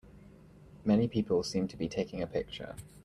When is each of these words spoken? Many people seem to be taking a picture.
Many 0.83 1.07
people 1.07 1.43
seem 1.43 1.67
to 1.67 1.77
be 1.77 1.87
taking 1.87 2.23
a 2.23 2.27
picture. 2.27 2.75